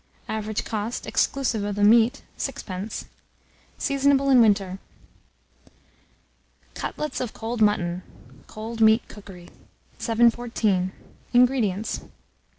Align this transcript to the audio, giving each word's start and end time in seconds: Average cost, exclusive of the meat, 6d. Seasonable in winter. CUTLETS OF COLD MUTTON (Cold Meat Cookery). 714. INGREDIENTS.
Average 0.27 0.65
cost, 0.65 1.05
exclusive 1.05 1.63
of 1.63 1.75
the 1.75 1.83
meat, 1.83 2.23
6d. 2.35 3.05
Seasonable 3.77 4.31
in 4.31 4.41
winter. 4.41 4.79
CUTLETS 6.73 7.21
OF 7.21 7.33
COLD 7.33 7.61
MUTTON 7.61 8.01
(Cold 8.47 8.81
Meat 8.81 9.07
Cookery). 9.07 9.49
714. 9.99 10.91
INGREDIENTS. 11.33 12.01